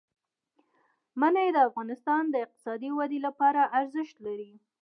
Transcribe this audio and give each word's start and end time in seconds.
منی 1.19 1.47
د 1.53 1.57
افغانستان 1.69 2.21
د 2.29 2.35
اقتصادي 2.45 2.89
ودې 2.97 3.19
لپاره 3.27 3.61
ارزښت 3.79 4.15
لري. 4.25 4.53